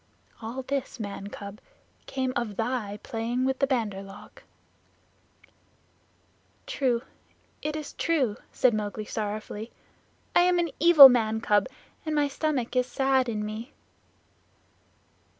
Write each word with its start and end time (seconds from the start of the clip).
All 0.41 0.63
this, 0.63 0.99
man 0.99 1.27
cub, 1.29 1.59
came 2.07 2.33
of 2.35 2.55
thy 2.55 2.97
playing 3.03 3.45
with 3.45 3.59
the 3.59 3.67
Bandar 3.67 4.01
log." 4.01 4.41
"True, 6.65 7.03
it 7.61 7.75
is 7.75 7.93
true," 7.93 8.37
said 8.51 8.73
Mowgli 8.73 9.05
sorrowfully. 9.05 9.71
"I 10.35 10.41
am 10.41 10.57
an 10.57 10.71
evil 10.79 11.07
man 11.07 11.39
cub, 11.39 11.67
and 12.03 12.15
my 12.15 12.27
stomach 12.27 12.75
is 12.75 12.87
sad 12.87 13.29
in 13.29 13.45
me." 13.45 13.73